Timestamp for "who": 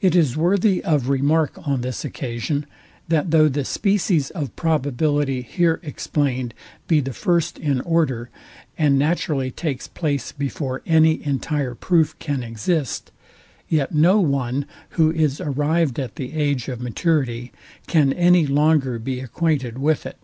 14.88-15.12